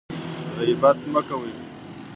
[0.57, 1.51] غیبت مه کوئ